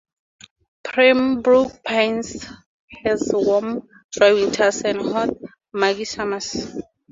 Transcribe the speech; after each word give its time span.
Pembroke 0.83 1.83
Pines 1.83 2.47
has 3.05 3.29
warm, 3.35 3.87
dry 4.11 4.33
winters 4.33 4.81
and 4.81 4.99
hot, 4.99 5.29
muggy 5.73 6.05
summers. 6.05 6.75